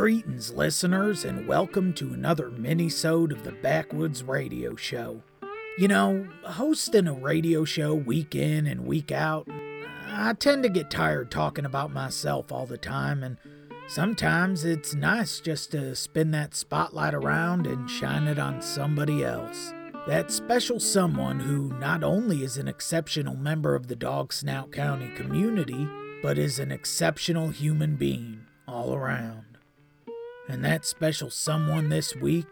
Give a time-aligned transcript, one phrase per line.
[0.00, 5.22] Greetings, listeners, and welcome to another mini-sode of the Backwoods Radio Show.
[5.76, 9.46] You know, hosting a radio show week in and week out,
[10.08, 13.36] I tend to get tired talking about myself all the time, and
[13.88, 19.74] sometimes it's nice just to spin that spotlight around and shine it on somebody else.
[20.06, 25.10] That special someone who not only is an exceptional member of the Dog Snout County
[25.14, 25.86] community,
[26.22, 29.49] but is an exceptional human being all around.
[30.50, 32.48] And that special someone this week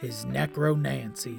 [0.00, 1.38] is Necro Nancy.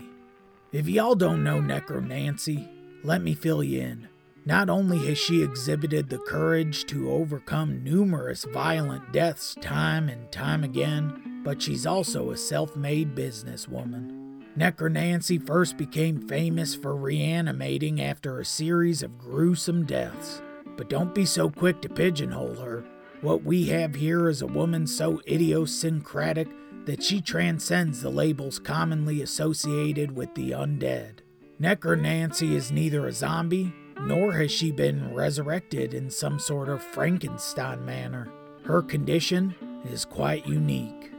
[0.72, 2.70] If y'all don't know Necro Nancy,
[3.04, 4.08] let me fill you in.
[4.46, 10.64] Not only has she exhibited the courage to overcome numerous violent deaths time and time
[10.64, 14.44] again, but she's also a self made businesswoman.
[14.56, 20.44] Necro Nancy first became famous for reanimating after a series of gruesome deaths.
[20.78, 22.86] But don't be so quick to pigeonhole her.
[23.22, 26.48] What we have here is a woman so idiosyncratic
[26.86, 31.20] that she transcends the labels commonly associated with the undead.
[31.60, 36.84] Necro Nancy is neither a zombie, nor has she been resurrected in some sort of
[36.84, 38.32] Frankenstein manner.
[38.64, 39.56] Her condition
[39.90, 41.12] is quite unique.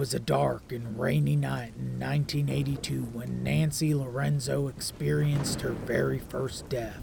[0.00, 6.66] Was a dark and rainy night in 1982 when Nancy Lorenzo experienced her very first
[6.70, 7.02] death.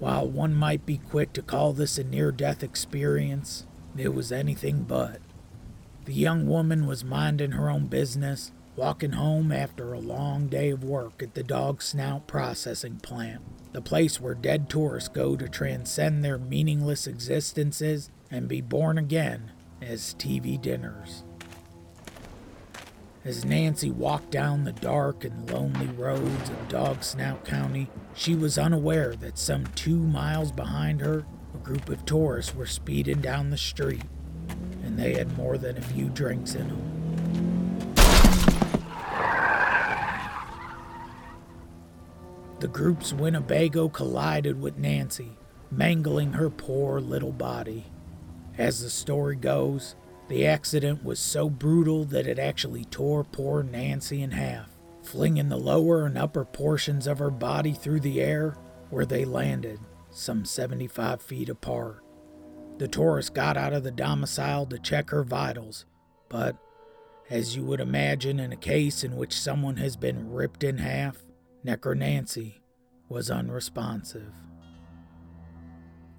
[0.00, 3.64] While one might be quick to call this a near death experience,
[3.96, 5.20] it was anything but.
[6.06, 10.82] The young woman was minding her own business, walking home after a long day of
[10.82, 13.42] work at the dog snout processing plant,
[13.72, 19.51] the place where dead tourists go to transcend their meaningless existences and be born again
[19.82, 21.24] as TV dinners.
[23.24, 28.58] As Nancy walked down the dark and lonely roads of Dog Snout County, she was
[28.58, 31.24] unaware that some two miles behind her,
[31.54, 34.02] a group of tourists were speeding down the street,
[34.82, 36.88] and they had more than a few drinks in them.
[42.58, 45.36] The group's Winnebago collided with Nancy,
[45.70, 47.86] mangling her poor little body.
[48.58, 49.96] As the story goes,
[50.28, 54.68] the accident was so brutal that it actually tore poor Nancy in half,
[55.02, 58.56] flinging the lower and upper portions of her body through the air
[58.90, 59.80] where they landed,
[60.10, 62.04] some 75 feet apart.
[62.78, 65.86] The tourist got out of the domicile to check her vitals,
[66.28, 66.56] but,
[67.30, 71.22] as you would imagine in a case in which someone has been ripped in half,
[71.64, 72.62] Necro Nancy
[73.08, 74.32] was unresponsive.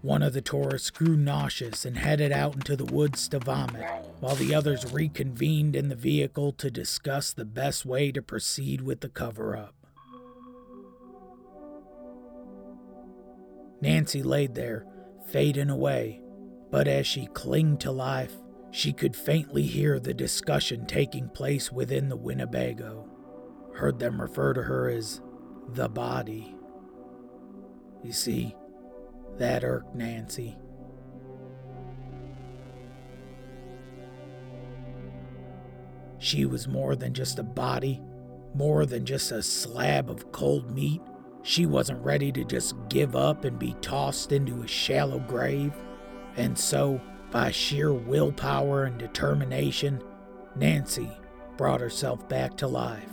[0.03, 3.86] One of the tourists grew nauseous and headed out into the woods to vomit,
[4.19, 9.00] while the others reconvened in the vehicle to discuss the best way to proceed with
[9.00, 9.74] the cover up.
[13.80, 14.86] Nancy laid there,
[15.28, 16.22] fading away,
[16.69, 18.34] but as she clinged to life,
[18.72, 23.09] she could faintly hear the discussion taking place within the Winnebago.
[23.75, 25.22] Heard them refer to her as
[25.69, 26.58] the body.
[28.03, 28.53] You see,
[29.38, 30.58] that irked Nancy.
[36.20, 38.02] She was more than just a body,
[38.56, 41.02] more than just a slab of cold meat.
[41.42, 45.74] She wasn't ready to just give up and be tossed into a shallow grave.
[46.38, 47.02] And so,
[47.32, 50.02] by sheer willpower and determination,
[50.56, 51.12] Nancy
[51.58, 53.10] brought herself back to life.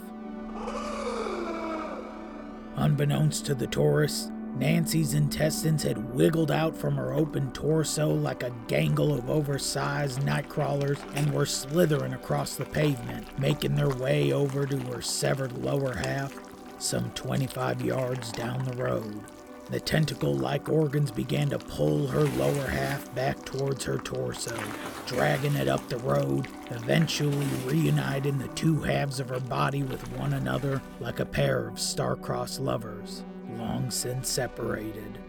[2.77, 8.53] Unbeknownst to the tourists, Nancy's intestines had wiggled out from her open torso like a
[8.67, 14.65] gangle of oversized night crawlers and were slithering across the pavement, making their way over
[14.65, 16.37] to her severed lower half,
[16.79, 19.21] some 25 yards down the road.
[19.69, 24.57] The tentacle like organs began to pull her lower half back towards her torso,
[25.05, 30.33] dragging it up the road, eventually reuniting the two halves of her body with one
[30.33, 33.23] another like a pair of star-crossed lovers
[33.57, 35.19] long since separated.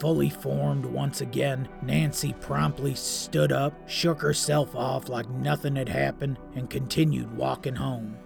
[0.00, 6.38] Fully formed once again, Nancy promptly stood up, shook herself off like nothing had happened,
[6.56, 8.16] and continued walking home.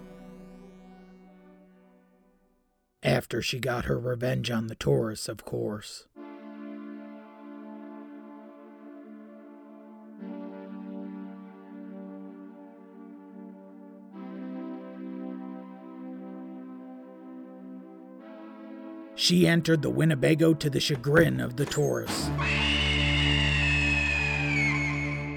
[3.03, 6.07] After she got her revenge on the tourists, of course.
[19.19, 22.29] She entered the Winnebago to the chagrin of the tourists.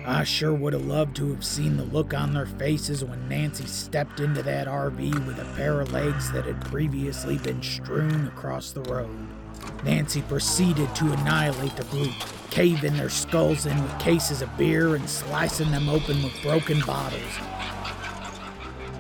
[0.06, 3.64] I sure would have loved to have seen the look on their faces when Nancy
[3.64, 8.72] stepped into that RV with a pair of legs that had previously been strewn across
[8.72, 9.26] the road.
[9.82, 12.12] Nancy proceeded to annihilate the group,
[12.50, 17.38] caving their skulls in with cases of beer and slicing them open with broken bottles.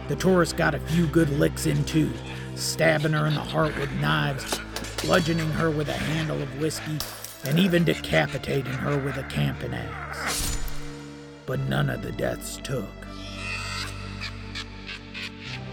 [0.08, 2.10] The tourist got a few good licks in too,
[2.54, 4.58] stabbing her in the heart with knives,
[5.02, 6.98] bludgeoning her with a handle of whiskey,
[7.44, 10.58] and even decapitating her with a camping axe.
[11.46, 12.88] But none of the deaths took.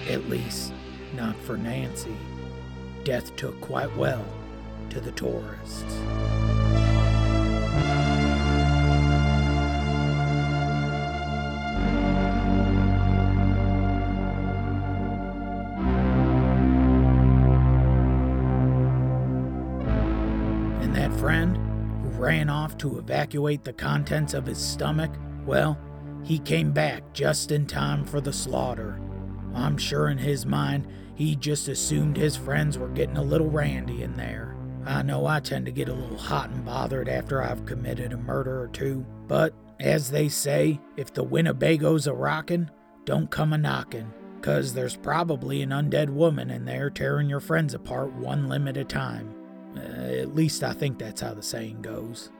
[0.09, 0.73] At least,
[1.15, 2.15] not for Nancy.
[3.03, 4.25] Death took quite well
[4.89, 5.97] to the tourists.
[20.87, 21.57] And that friend
[22.01, 25.11] who ran off to evacuate the contents of his stomach,
[25.45, 25.77] well,
[26.23, 28.97] he came back just in time for the slaughter.
[29.53, 34.01] I'm sure in his mind, he just assumed his friends were getting a little randy
[34.01, 34.55] in there.
[34.85, 38.17] I know I tend to get a little hot and bothered after I've committed a
[38.17, 42.71] murder or two, but as they say, if the Winnebago's a rockin',
[43.03, 47.73] don't come a knockin', 'cause there's probably an undead woman in there tearing your friends
[47.73, 49.33] apart one limb at a time.
[49.77, 52.31] Uh, at least I think that's how the saying goes.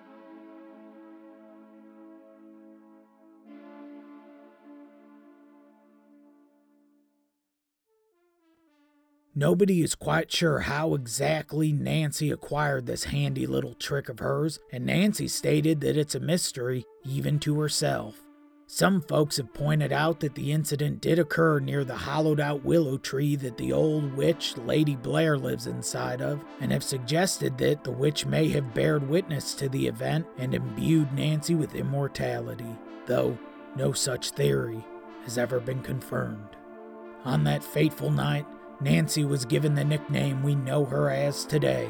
[9.39, 14.87] Nobody is quite sure how exactly Nancy acquired this handy little trick of hers, and
[14.87, 18.26] Nancy stated that it's a mystery even to herself.
[18.69, 22.97] Some folks have pointed out that the incident did occur near the hollowed out willow
[22.97, 27.91] tree that the old witch, Lady Blair, lives inside of, and have suggested that the
[27.91, 33.39] witch may have bared witness to the event and imbued Nancy with immortality, though
[33.77, 34.83] no such theory
[35.23, 36.57] has ever been confirmed.
[37.23, 38.45] On that fateful night,
[38.81, 41.89] Nancy was given the nickname we know her as today,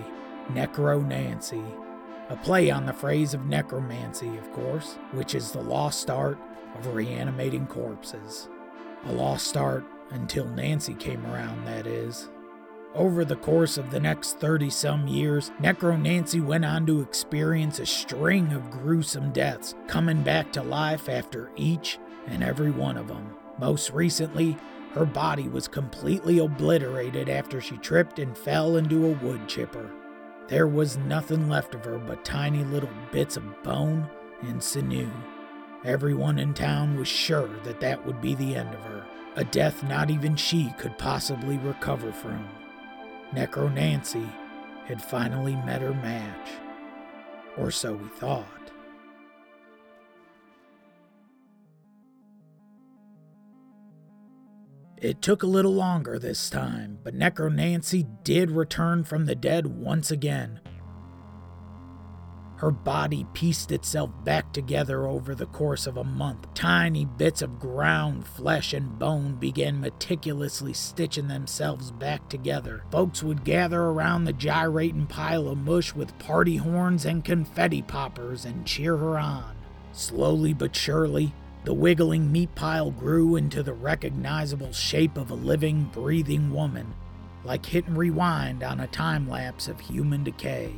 [0.50, 1.64] Necro Nancy.
[2.30, 6.38] A play on the phrase of necromancy, of course, which is the lost art
[6.78, 8.50] of reanimating corpses.
[9.06, 12.30] A lost art until Nancy came around, that is.
[12.96, 17.80] Over the course of the next 30 some years, Necro Nancy went on to experience
[17.80, 23.08] a string of gruesome deaths, coming back to life after each and every one of
[23.08, 23.36] them.
[23.60, 24.58] Most recently,
[24.94, 29.92] her body was completely obliterated after she tripped and fell into a wood chipper.
[30.48, 34.10] There was nothing left of her but tiny little bits of bone
[34.42, 35.12] and sinew.
[35.86, 39.84] Everyone in town was sure that that would be the end of her, a death
[39.84, 42.48] not even she could possibly recover from.
[43.32, 44.28] Necro Nancy
[44.86, 46.50] had finally met her match.
[47.58, 48.46] Or so we thought.
[55.00, 59.68] It took a little longer this time, but Necro Nancy did return from the dead
[59.68, 60.60] once again.
[62.58, 66.52] Her body pieced itself back together over the course of a month.
[66.56, 72.84] Tiny bits of ground flesh and bone began meticulously stitching themselves back together.
[72.92, 78.44] Folks would gather around the gyrating pile of mush with party horns and confetti poppers
[78.44, 79.56] and cheer her on.
[79.92, 81.34] Slowly but surely,
[81.64, 86.96] the wiggling meat pile grew into the recognizable shape of a living, breathing woman,
[87.44, 90.74] like hit and rewind on a time lapse of human decay.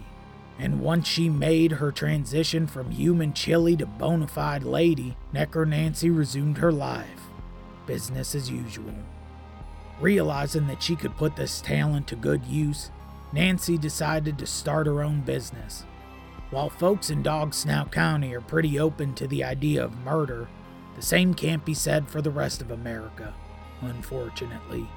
[0.60, 6.10] And once she made her transition from human chili to bona fide lady, Necro Nancy
[6.10, 7.30] resumed her life.
[7.86, 8.94] Business as usual.
[10.02, 12.92] Realizing that she could put this talent to good use,
[13.32, 15.86] Nancy decided to start her own business.
[16.52, 20.50] While folks in Dog Snout County are pretty open to the idea of murder,
[20.96, 23.34] the same can't be said for the rest of America,
[23.82, 24.88] unfortunately.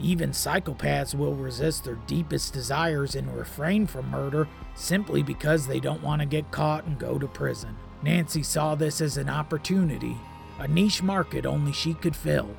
[0.00, 6.02] Even psychopaths will resist their deepest desires and refrain from murder simply because they don't
[6.02, 7.76] want to get caught and go to prison.
[8.02, 10.16] Nancy saw this as an opportunity,
[10.60, 12.54] a niche market only she could fill.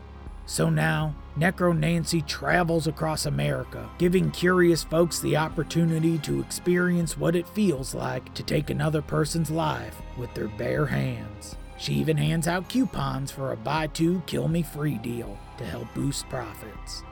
[0.46, 7.36] So now, Necro Nancy travels across America, giving curious folks the opportunity to experience what
[7.36, 11.56] it feels like to take another person's life with their bare hands.
[11.78, 15.94] She even hands out coupons for a buy two, kill me free deal to help
[15.94, 17.04] boost profits.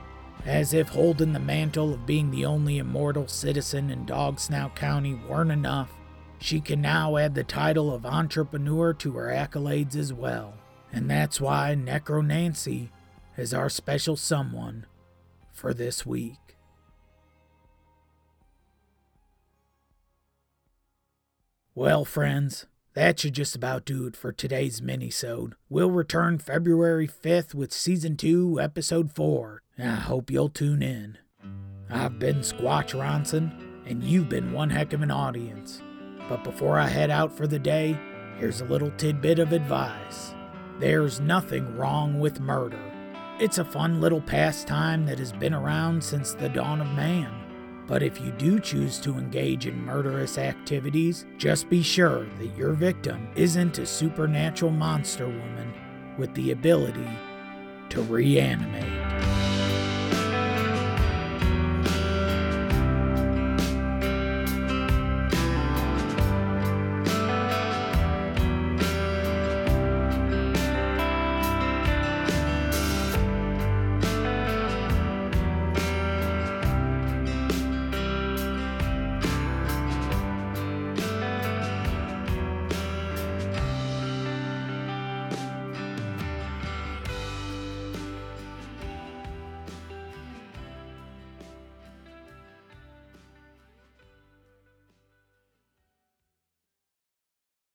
[0.44, 5.52] As if holding the mantle of being the only immortal citizen in Dogsnout County weren't
[5.52, 5.92] enough,
[6.38, 10.54] she can now add the title of entrepreneur to her accolades as well.
[10.92, 12.90] And that's why Necro Nancy
[13.36, 14.86] is our special someone
[15.52, 16.56] for this week.
[21.74, 22.66] Well, friends,
[22.98, 25.52] That should just about do it for today's minisode.
[25.68, 29.62] We'll return February 5th with Season 2, Episode 4.
[29.78, 31.16] I hope you'll tune in.
[31.88, 33.52] I've been Squatch Ronson,
[33.86, 35.80] and you've been one heck of an audience.
[36.28, 37.96] But before I head out for the day,
[38.36, 40.34] here's a little tidbit of advice.
[40.80, 42.82] There's nothing wrong with murder.
[43.38, 47.37] It's a fun little pastime that has been around since the dawn of man.
[47.88, 52.74] But if you do choose to engage in murderous activities, just be sure that your
[52.74, 55.72] victim isn't a supernatural monster woman
[56.18, 57.08] with the ability
[57.88, 58.97] to reanimate.